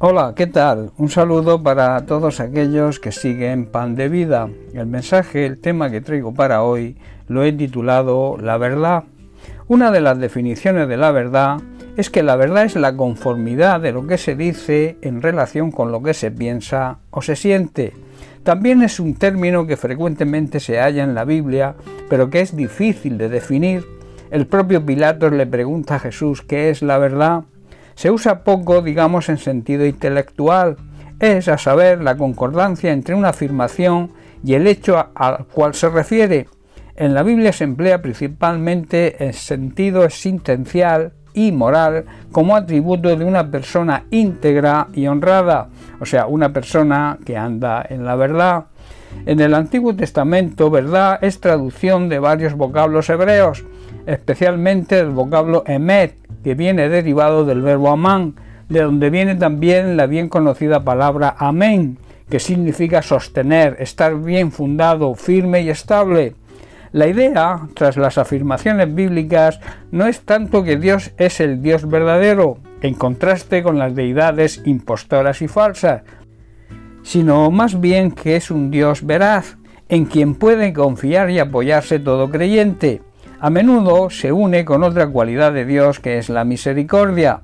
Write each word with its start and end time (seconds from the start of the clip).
Hola, 0.00 0.32
¿qué 0.36 0.46
tal? 0.46 0.92
Un 0.96 1.08
saludo 1.08 1.60
para 1.60 2.06
todos 2.06 2.38
aquellos 2.38 3.00
que 3.00 3.10
siguen 3.10 3.66
Pan 3.66 3.96
de 3.96 4.08
Vida. 4.08 4.48
El 4.72 4.86
mensaje, 4.86 5.44
el 5.44 5.58
tema 5.58 5.90
que 5.90 6.00
traigo 6.00 6.32
para 6.32 6.62
hoy, 6.62 6.96
lo 7.26 7.42
he 7.42 7.52
titulado 7.52 8.36
La 8.40 8.58
verdad. 8.58 9.02
Una 9.66 9.90
de 9.90 10.00
las 10.00 10.20
definiciones 10.20 10.86
de 10.86 10.96
la 10.96 11.10
verdad 11.10 11.56
es 11.96 12.10
que 12.10 12.22
la 12.22 12.36
verdad 12.36 12.64
es 12.64 12.76
la 12.76 12.96
conformidad 12.96 13.80
de 13.80 13.90
lo 13.90 14.06
que 14.06 14.18
se 14.18 14.36
dice 14.36 14.98
en 15.02 15.20
relación 15.20 15.72
con 15.72 15.90
lo 15.90 16.00
que 16.00 16.14
se 16.14 16.30
piensa 16.30 16.98
o 17.10 17.20
se 17.20 17.34
siente. 17.34 17.92
También 18.44 18.82
es 18.82 19.00
un 19.00 19.16
término 19.16 19.66
que 19.66 19.76
frecuentemente 19.76 20.60
se 20.60 20.78
halla 20.78 21.02
en 21.02 21.16
la 21.16 21.24
Biblia, 21.24 21.74
pero 22.08 22.30
que 22.30 22.40
es 22.40 22.54
difícil 22.54 23.18
de 23.18 23.28
definir. 23.28 23.84
El 24.30 24.46
propio 24.46 24.86
Pilatos 24.86 25.32
le 25.32 25.48
pregunta 25.48 25.96
a 25.96 25.98
Jesús 25.98 26.42
qué 26.42 26.70
es 26.70 26.82
la 26.82 26.98
verdad 26.98 27.42
se 27.98 28.12
usa 28.12 28.44
poco, 28.44 28.80
digamos, 28.80 29.28
en 29.28 29.38
sentido 29.38 29.84
intelectual, 29.84 30.76
es, 31.18 31.48
a 31.48 31.58
saber, 31.58 32.00
la 32.00 32.16
concordancia 32.16 32.92
entre 32.92 33.16
una 33.16 33.30
afirmación 33.30 34.12
y 34.44 34.54
el 34.54 34.68
hecho 34.68 35.08
al 35.16 35.46
cual 35.46 35.74
se 35.74 35.88
refiere. 35.88 36.46
En 36.94 37.12
la 37.12 37.24
Biblia 37.24 37.52
se 37.52 37.64
emplea 37.64 38.00
principalmente 38.00 39.24
en 39.24 39.32
sentido 39.32 40.04
existencial 40.04 41.12
y 41.34 41.50
moral 41.50 42.04
como 42.30 42.54
atributo 42.54 43.16
de 43.16 43.24
una 43.24 43.50
persona 43.50 44.04
íntegra 44.12 44.86
y 44.94 45.08
honrada, 45.08 45.66
o 45.98 46.06
sea, 46.06 46.26
una 46.26 46.52
persona 46.52 47.18
que 47.26 47.36
anda 47.36 47.84
en 47.88 48.04
la 48.04 48.14
verdad. 48.14 48.66
En 49.26 49.40
el 49.40 49.54
Antiguo 49.54 49.96
Testamento, 49.96 50.70
verdad 50.70 51.18
es 51.20 51.40
traducción 51.40 52.08
de 52.08 52.20
varios 52.20 52.54
vocablos 52.54 53.10
hebreos, 53.10 53.64
especialmente 54.06 55.00
el 55.00 55.10
vocablo 55.10 55.64
emet, 55.66 56.27
que 56.42 56.54
viene 56.54 56.88
derivado 56.88 57.44
del 57.44 57.62
verbo 57.62 57.90
amán, 57.90 58.34
de 58.68 58.82
donde 58.82 59.10
viene 59.10 59.34
también 59.34 59.96
la 59.96 60.06
bien 60.06 60.28
conocida 60.28 60.84
palabra 60.84 61.34
amén, 61.38 61.98
que 62.28 62.38
significa 62.38 63.02
sostener, 63.02 63.76
estar 63.78 64.16
bien 64.20 64.52
fundado, 64.52 65.14
firme 65.14 65.62
y 65.62 65.70
estable. 65.70 66.34
La 66.92 67.06
idea, 67.06 67.68
tras 67.74 67.96
las 67.96 68.18
afirmaciones 68.18 68.94
bíblicas, 68.94 69.60
no 69.90 70.06
es 70.06 70.20
tanto 70.20 70.62
que 70.62 70.76
Dios 70.76 71.12
es 71.18 71.40
el 71.40 71.62
Dios 71.62 71.88
verdadero, 71.88 72.58
en 72.80 72.94
contraste 72.94 73.62
con 73.62 73.78
las 73.78 73.94
deidades 73.94 74.62
impostoras 74.64 75.42
y 75.42 75.48
falsas, 75.48 76.02
sino 77.02 77.50
más 77.50 77.80
bien 77.80 78.10
que 78.12 78.36
es 78.36 78.50
un 78.50 78.70
Dios 78.70 79.04
veraz, 79.04 79.56
en 79.88 80.04
quien 80.04 80.34
puede 80.34 80.72
confiar 80.72 81.30
y 81.30 81.38
apoyarse 81.38 81.98
todo 81.98 82.30
creyente 82.30 83.00
a 83.40 83.50
menudo 83.50 84.10
se 84.10 84.32
une 84.32 84.64
con 84.64 84.82
otra 84.82 85.06
cualidad 85.06 85.52
de 85.52 85.64
Dios 85.64 86.00
que 86.00 86.18
es 86.18 86.28
la 86.28 86.44
misericordia. 86.44 87.42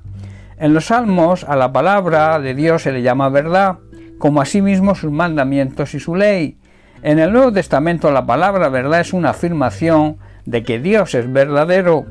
En 0.57 0.73
los 0.73 0.87
salmos 0.87 1.45
a 1.45 1.55
la 1.55 1.71
palabra 1.71 2.39
de 2.39 2.53
Dios 2.53 2.83
se 2.83 2.91
le 2.91 3.01
llama 3.01 3.29
verdad, 3.29 3.77
como 4.17 4.41
asimismo 4.41 4.95
sus 4.95 5.11
mandamientos 5.11 5.93
y 5.93 5.99
su 5.99 6.15
ley. 6.15 6.57
En 7.01 7.19
el 7.19 7.31
Nuevo 7.31 7.53
Testamento 7.53 8.11
la 8.11 8.25
palabra 8.25 8.67
verdad 8.69 9.01
es 9.01 9.13
una 9.13 9.29
afirmación 9.29 10.17
de 10.45 10.63
que 10.63 10.79
Dios 10.79 11.15
es 11.15 11.31
verdadero. 11.31 12.05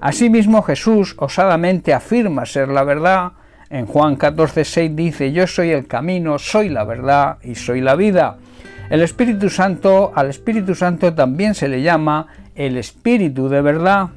Asimismo 0.00 0.62
Jesús 0.62 1.14
osadamente 1.18 1.92
afirma 1.92 2.46
ser 2.46 2.68
la 2.68 2.84
verdad. 2.84 3.32
En 3.68 3.86
Juan 3.86 4.16
14:6 4.16 4.94
dice, 4.94 5.32
yo 5.32 5.46
soy 5.46 5.72
el 5.72 5.86
camino, 5.86 6.38
soy 6.38 6.68
la 6.68 6.84
verdad 6.84 7.38
y 7.42 7.54
soy 7.54 7.80
la 7.80 7.96
vida. 7.96 8.36
El 8.88 9.02
Espíritu 9.02 9.50
Santo, 9.50 10.12
al 10.14 10.30
Espíritu 10.30 10.74
Santo 10.74 11.12
también 11.12 11.54
se 11.54 11.66
le 11.66 11.82
llama 11.82 12.28
el 12.56 12.76
Espíritu 12.76 13.48
de 13.48 13.60
verdad. 13.62 14.08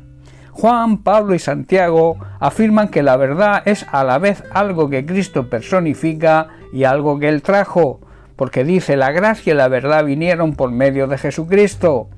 Juan, 0.52 0.98
Pablo 0.98 1.36
y 1.36 1.40
Santiago 1.40 2.18
afirman 2.40 2.90
que 2.90 3.04
la 3.04 3.16
verdad 3.16 3.62
es 3.66 3.86
a 3.92 4.04
la 4.04 4.18
vez 4.18 4.44
algo 4.52 4.90
que 4.90 5.06
Cristo 5.06 5.50
personifica 5.50 6.48
y 6.74 6.84
algo 6.84 7.20
que 7.20 7.30
Él 7.30 7.42
trajo, 7.42 8.02
porque 8.36 8.64
dice 8.64 8.98
la 8.98 9.12
gracia 9.12 9.54
y 9.54 9.56
la 9.56 9.68
verdad 9.68 10.04
vinieron 10.04 10.56
por 10.56 10.72
medio 10.72 11.08
de 11.08 11.18
Jesucristo. 11.18 12.10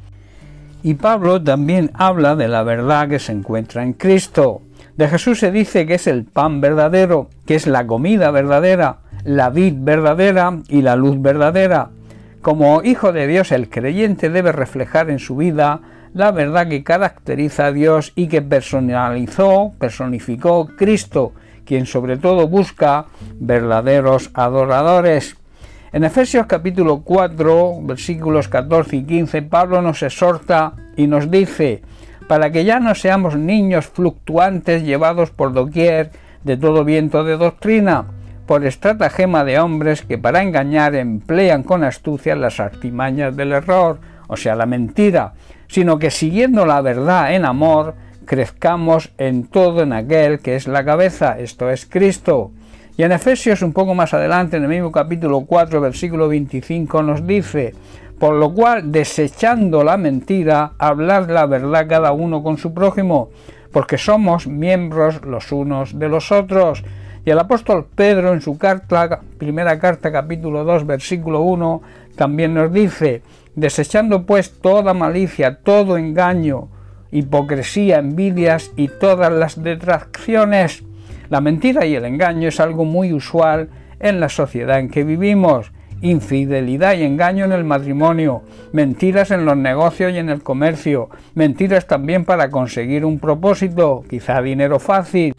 Y 0.83 0.95
Pablo 0.95 1.41
también 1.43 1.91
habla 1.93 2.35
de 2.35 2.47
la 2.47 2.63
verdad 2.63 3.07
que 3.07 3.19
se 3.19 3.31
encuentra 3.31 3.83
en 3.83 3.93
Cristo. 3.93 4.61
De 4.97 5.07
Jesús 5.07 5.39
se 5.39 5.51
dice 5.51 5.85
que 5.85 5.95
es 5.95 6.07
el 6.07 6.25
pan 6.25 6.61
verdadero, 6.61 7.29
que 7.45 7.55
es 7.55 7.67
la 7.67 7.85
comida 7.85 8.31
verdadera, 8.31 8.97
la 9.23 9.49
vid 9.49 9.75
verdadera 9.77 10.57
y 10.67 10.81
la 10.81 10.95
luz 10.95 11.21
verdadera. 11.21 11.89
Como 12.41 12.81
hijo 12.81 13.13
de 13.13 13.27
Dios, 13.27 13.51
el 13.51 13.69
creyente 13.69 14.31
debe 14.31 14.51
reflejar 14.51 15.11
en 15.11 15.19
su 15.19 15.35
vida 15.35 15.81
la 16.13 16.31
verdad 16.31 16.67
que 16.67 16.83
caracteriza 16.83 17.67
a 17.67 17.72
Dios 17.72 18.11
y 18.16 18.27
que 18.27 18.41
personalizó, 18.41 19.72
personificó 19.79 20.67
Cristo, 20.75 21.33
quien 21.66 21.85
sobre 21.85 22.17
todo 22.17 22.47
busca 22.47 23.05
verdaderos 23.35 24.29
adoradores. 24.33 25.38
En 25.94 26.03
Efesios 26.03 26.47
capítulo 26.47 27.01
4, 27.01 27.81
versículos 27.83 28.47
14 28.47 28.95
y 28.97 29.03
15, 29.03 29.41
Pablo 29.44 29.81
nos 29.81 30.03
exhorta 30.03 30.73
y 30.95 31.07
nos 31.07 31.29
dice, 31.29 31.81
para 32.28 32.51
que 32.51 32.63
ya 32.66 32.79
no 32.79 32.95
seamos 32.95 33.35
niños 33.35 33.88
fluctuantes 33.88 34.83
llevados 34.83 35.31
por 35.31 35.53
doquier 35.53 36.11
de 36.43 36.57
todo 36.57 36.83
viento 36.83 37.23
de 37.23 37.38
doctrina, 37.38 38.05
por 38.45 38.66
estratagema 38.66 39.43
de 39.43 39.59
hombres 39.59 40.01
que 40.01 40.17
para 40.17 40.41
engañar 40.41 40.95
emplean 40.95 41.63
con 41.63 41.83
astucia 41.83 42.35
las 42.35 42.59
artimañas 42.59 43.35
del 43.35 43.51
error, 43.51 43.99
o 44.28 44.38
sea, 44.38 44.55
la 44.55 44.66
mentira, 44.66 45.33
sino 45.71 45.99
que 45.99 46.11
siguiendo 46.11 46.65
la 46.65 46.81
verdad 46.81 47.33
en 47.33 47.45
amor, 47.45 47.95
crezcamos 48.25 49.11
en 49.17 49.45
todo 49.47 49.81
en 49.83 49.93
aquel 49.93 50.39
que 50.39 50.55
es 50.55 50.67
la 50.67 50.83
cabeza, 50.83 51.39
esto 51.39 51.69
es 51.69 51.85
Cristo. 51.85 52.51
Y 52.97 53.03
en 53.03 53.13
Efesios 53.13 53.61
un 53.61 53.71
poco 53.71 53.95
más 53.95 54.13
adelante, 54.13 54.57
en 54.57 54.63
el 54.63 54.69
mismo 54.69 54.91
capítulo 54.91 55.45
4, 55.45 55.79
versículo 55.79 56.27
25, 56.27 57.03
nos 57.03 57.25
dice, 57.25 57.73
por 58.19 58.35
lo 58.35 58.53
cual, 58.53 58.91
desechando 58.91 59.81
la 59.85 59.95
mentira, 59.95 60.73
hablar 60.77 61.31
la 61.31 61.45
verdad 61.45 61.87
cada 61.87 62.11
uno 62.11 62.43
con 62.43 62.57
su 62.57 62.73
prójimo, 62.73 63.29
porque 63.71 63.97
somos 63.97 64.47
miembros 64.47 65.25
los 65.25 65.53
unos 65.53 65.97
de 65.97 66.09
los 66.09 66.33
otros. 66.33 66.83
Y 67.23 67.29
el 67.29 67.39
apóstol 67.39 67.85
Pedro 67.95 68.33
en 68.33 68.41
su 68.41 68.57
carta, 68.57 69.21
primera 69.37 69.79
carta 69.79 70.11
capítulo 70.11 70.65
2 70.65 70.85
versículo 70.85 71.43
1, 71.43 71.81
también 72.16 72.53
nos 72.53 72.72
dice, 72.72 73.22
desechando 73.55 74.25
pues 74.25 74.59
toda 74.59 74.94
malicia, 74.94 75.59
todo 75.63 75.97
engaño, 75.97 76.69
hipocresía, 77.11 77.99
envidias 77.99 78.72
y 78.75 78.88
todas 78.88 79.31
las 79.31 79.61
detracciones. 79.61 80.83
La 81.29 81.41
mentira 81.41 81.85
y 81.85 81.95
el 81.95 82.05
engaño 82.05 82.49
es 82.49 82.59
algo 82.59 82.85
muy 82.85 83.13
usual 83.13 83.69
en 83.99 84.19
la 84.19 84.29
sociedad 84.29 84.79
en 84.79 84.89
que 84.89 85.03
vivimos. 85.03 85.72
Infidelidad 86.01 86.95
y 86.95 87.03
engaño 87.03 87.45
en 87.45 87.51
el 87.51 87.63
matrimonio, 87.63 88.41
mentiras 88.73 89.29
en 89.29 89.45
los 89.45 89.55
negocios 89.55 90.11
y 90.13 90.17
en 90.17 90.29
el 90.29 90.41
comercio, 90.41 91.09
mentiras 91.35 91.85
también 91.85 92.25
para 92.25 92.49
conseguir 92.49 93.05
un 93.05 93.19
propósito, 93.19 94.03
quizá 94.09 94.41
dinero 94.41 94.79
fácil. 94.79 95.35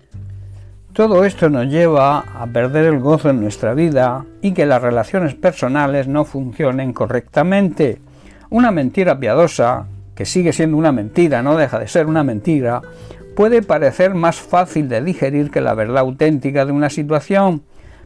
Todo 0.93 1.25
esto 1.25 1.49
nos 1.49 1.69
lleva 1.69 2.19
a 2.19 2.47
perder 2.49 2.85
el 2.85 2.99
gozo 2.99 3.31
en 3.31 3.41
nuestra 3.41 3.73
vida 3.73 4.27
y 4.43 4.53
que 4.53 4.67
las 4.67 4.83
relaciones 4.83 5.35
personales 5.35 6.07
no 6.07 6.27
funcionen 6.27 6.93
correctamente. 6.93 7.99
Una 8.51 8.71
mentira 8.73 9.19
piadosa, 9.19 9.87
que 10.15 10.27
sigue 10.27 10.53
siendo 10.53 10.77
una 10.77 10.93
mentira, 10.93 11.43
no 11.43 11.57
deja 11.57 11.79
de 11.79 11.89
ser 11.89 12.05
una 12.05 12.25
mentira, 12.25 12.83
puede 13.35 13.63
parecer 13.63 14.13
más 14.13 14.37
fácil 14.37 14.91
de 14.91 15.01
digerir 15.01 15.51
que 15.51 15.63
la 15.63 15.73
verdad 15.73 16.01
auténtica 16.01 16.67
de 16.67 16.73
una 16.73 16.91
situación, 16.91 17.63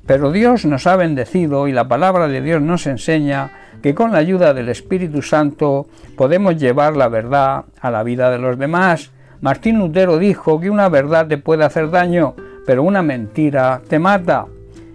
pero 0.07 0.31
Dios 0.31 0.65
nos 0.65 0.87
ha 0.87 0.95
bendecido 0.95 1.67
y 1.67 1.73
la 1.73 1.89
palabra 1.89 2.29
de 2.29 2.41
Dios 2.41 2.63
nos 2.63 2.87
enseña 2.87 3.51
que 3.83 3.97
con 3.97 4.13
la 4.13 4.19
ayuda 4.19 4.55
del 4.55 4.69
Espíritu 4.69 5.23
Santo 5.23 5.89
podemos 6.17 6.57
llevar 6.57 6.97
la 6.97 7.09
verdad 7.09 7.65
a 7.81 7.91
la 7.91 8.05
vida 8.05 8.31
de 8.31 8.39
los 8.39 8.57
demás. 8.57 9.11
Martín 9.41 9.81
Lutero 9.81 10.19
dijo 10.19 10.61
que 10.61 10.71
una 10.71 10.89
verdad 10.89 11.27
te 11.27 11.37
puede 11.37 11.65
hacer 11.65 11.91
daño, 11.91 12.37
pero 12.67 12.83
una 12.83 13.03
mentira 13.03 13.81
te 13.89 13.99
mata. 13.99 14.47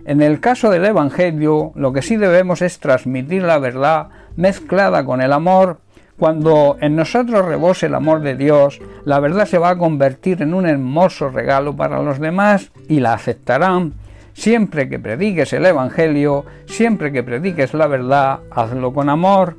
En 0.06 0.21
el 0.21 0.39
caso 0.39 0.69
del 0.69 0.85
Evangelio, 0.85 1.71
lo 1.75 1.94
que 1.94 2.01
sí 2.01 2.18
debemos 2.18 2.62
es 2.62 2.79
transmitir 2.79 3.44
la 3.44 3.59
verdad 3.59 4.09
mezclada 4.35 5.06
con 5.06 5.21
el 5.21 5.31
amor. 5.31 5.79
Cuando 6.19 6.77
en 6.81 6.95
nosotros 6.95 7.45
rebose 7.45 7.88
el 7.88 7.95
amor 7.95 8.21
de 8.21 8.35
Dios, 8.35 8.79
la 9.06 9.19
verdad 9.19 9.45
se 9.45 9.57
va 9.57 9.69
a 9.69 9.77
convertir 9.77 10.41
en 10.41 10.53
un 10.53 10.68
hermoso 10.68 11.29
regalo 11.29 11.75
para 11.75 12.01
los 12.03 12.19
demás 12.19 12.71
y 12.88 13.00
la 13.00 13.13
aceptarán. 13.13 13.94
Siempre 14.33 14.88
que 14.88 15.00
prediques 15.00 15.51
el 15.53 15.65
Evangelio, 15.65 16.45
siempre 16.65 17.12
que 17.12 17.23
prediques 17.23 17.73
la 17.73 17.88
verdad, 17.88 18.39
hazlo 18.51 18.94
con 18.94 19.09
amor. 19.09 19.56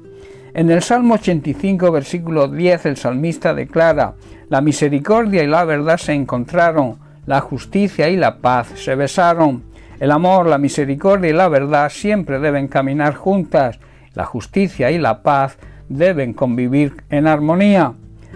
En 0.54 0.70
el 0.70 0.82
Salmo 0.82 1.14
85, 1.14 1.90
versículo 1.90 2.48
10, 2.48 2.86
el 2.86 2.96
salmista 2.96 3.54
declara, 3.54 4.14
La 4.48 4.60
misericordia 4.60 5.42
y 5.42 5.46
la 5.46 5.64
verdad 5.64 5.96
se 5.96 6.12
encontraron, 6.12 6.96
la 7.26 7.40
justicia 7.40 8.08
y 8.08 8.16
la 8.16 8.38
paz 8.38 8.72
se 8.76 8.94
besaron. 8.94 9.64
El 10.00 10.10
amor, 10.10 10.46
la 10.46 10.58
misericordia 10.58 11.30
y 11.30 11.32
la 11.32 11.48
verdad 11.48 11.88
siempre 11.90 12.40
deben 12.40 12.66
caminar 12.66 13.14
juntas. 13.14 13.78
La 14.14 14.24
justicia 14.24 14.90
y 14.90 14.98
la 14.98 15.22
paz 15.22 15.56
deben 15.88 16.32
convivir 16.32 17.04
en 17.10 17.26
armonía. 17.26 17.92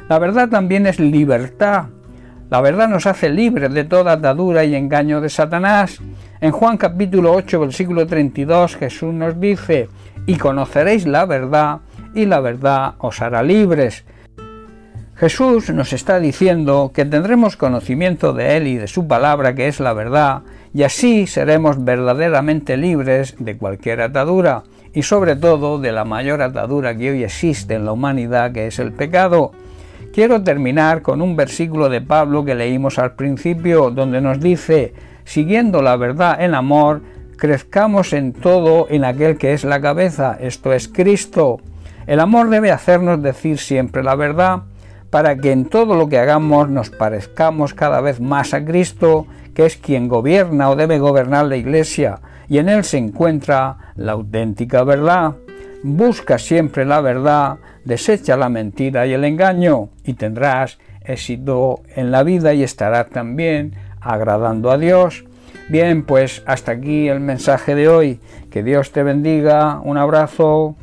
La 0.09 0.19
verdad 0.21 0.49
también 0.49 0.87
es 0.87 1.01
libertad. 1.01 1.87
La 2.49 2.61
verdad 2.61 2.89
nos 2.89 3.07
hace 3.07 3.29
libres 3.29 3.75
de 3.75 3.83
toda 3.83 4.13
atadura 4.13 4.65
y 4.65 4.77
engaño 4.77 5.21
de 5.21 5.29
Satanás. 5.29 6.01
En 6.41 6.53
Juan 6.53 6.77
capítulo 6.77 7.33
8, 7.33 7.59
versículo 7.59 8.07
32, 8.07 8.77
Jesús 8.77 9.13
nos 9.13 9.41
dice, 9.41 9.89
y 10.27 10.37
conoceréis 10.37 11.07
la 11.07 11.27
verdad, 11.27 11.81
y 12.15 12.27
la 12.27 12.39
verdad 12.39 12.95
os 12.99 13.21
hará 13.21 13.43
libres. 13.43 14.05
Jesús 15.17 15.71
nos 15.71 15.95
está 15.95 16.21
diciendo 16.21 16.91
que 16.93 17.07
tendremos 17.07 17.57
conocimiento 17.57 18.35
de 18.35 18.59
Él 18.59 18.67
y 18.67 18.77
de 18.77 18.87
su 18.87 19.09
palabra, 19.09 19.55
que 19.55 19.67
es 19.67 19.81
la 19.81 19.95
verdad, 19.95 20.43
y 20.75 20.83
así 20.83 21.27
seremos 21.27 21.83
verdaderamente 21.83 22.77
libres 22.77 23.35
de 23.39 23.57
cualquier 23.57 24.03
atadura, 24.03 24.65
y 24.93 25.05
sobre 25.05 25.35
todo 25.35 25.79
de 25.79 25.91
la 25.91 26.05
mayor 26.05 26.43
atadura 26.43 26.95
que 26.95 27.13
hoy 27.13 27.25
existe 27.25 27.73
en 27.73 27.87
la 27.87 27.93
humanidad, 27.93 28.53
que 28.53 28.67
es 28.67 28.79
el 28.79 28.93
pecado. 28.93 29.53
Quiero 30.13 30.43
terminar 30.43 31.01
con 31.01 31.23
un 31.23 31.35
versículo 31.35 31.89
de 31.89 32.03
Pablo 32.03 32.45
que 32.45 32.55
leímos 32.55 32.99
al 32.99 33.15
principio, 33.15 33.91
donde 33.91 34.21
nos 34.21 34.39
dice, 34.39 34.93
siguiendo 35.25 35.81
la 35.81 35.97
verdad 35.97 36.43
en 36.43 36.55
amor, 36.55 37.01
crezcamos 37.39 38.13
en 38.13 38.35
todo 38.35 38.87
en 38.91 39.03
aquel 39.03 39.39
que 39.39 39.55
es 39.55 39.65
la 39.65 39.81
cabeza, 39.81 40.37
esto 40.39 40.75
es 40.75 40.89
Cristo. 40.89 41.57
El 42.07 42.21
amor 42.21 42.51
debe 42.51 42.71
hacernos 42.71 43.23
decir 43.23 43.57
siempre 43.57 44.03
la 44.03 44.15
verdad, 44.15 44.65
para 45.11 45.37
que 45.37 45.53
en 45.53 45.67
todo 45.67 45.95
lo 45.95 46.09
que 46.09 46.19
hagamos 46.19 46.69
nos 46.69 46.91
parezcamos 46.91 47.75
cada 47.75 48.01
vez 48.01 48.21
más 48.21 48.55
a 48.55 48.65
Cristo, 48.65 49.27
que 49.55 49.67
es 49.67 49.77
quien 49.77 50.09
gobierna 50.09 50.71
o 50.71 50.77
debe 50.77 50.99
gobernar 50.99 51.47
la 51.47 51.57
Iglesia, 51.57 52.21
y 52.49 52.59
en 52.59 52.69
él 52.69 52.85
se 52.85 52.99
encuentra 52.99 53.79
la 53.97 54.13
auténtica 54.13 54.85
verdad. 54.85 55.35
Busca 55.83 56.39
siempre 56.39 56.85
la 56.85 57.01
verdad, 57.01 57.57
desecha 57.85 58.37
la 58.37 58.49
mentira 58.49 59.07
y 59.07 59.13
el 59.13 59.25
engaño, 59.25 59.89
y 60.05 60.15
tendrás 60.15 60.79
éxito 61.05 61.81
en 61.95 62.11
la 62.11 62.23
vida 62.23 62.53
y 62.55 62.63
estarás 62.63 63.09
también 63.11 63.75
agradando 64.01 64.71
a 64.71 64.79
Dios. 64.79 65.25
Bien, 65.69 66.05
pues 66.05 66.43
hasta 66.47 66.73
aquí 66.73 67.09
el 67.09 67.21
mensaje 67.21 67.75
de 67.75 67.89
hoy. 67.89 68.21
Que 68.51 68.63
Dios 68.63 68.93
te 68.93 69.03
bendiga. 69.03 69.81
Un 69.83 69.99
abrazo. 69.99 70.77